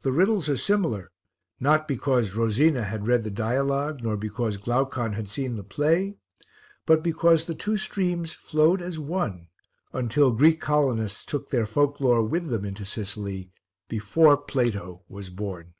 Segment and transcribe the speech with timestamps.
[0.00, 1.10] The riddles are similar
[1.60, 6.16] not because Rosina had read the dialogue, nor because Glaucon had seen the play,
[6.86, 9.48] but because the two streams flowed as one
[9.92, 13.50] until Greek colonists took their folk lore with them into Sicily
[13.86, 15.74] before Plato was born.